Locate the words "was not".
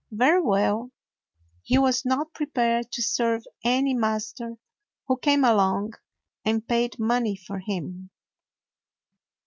1.77-2.33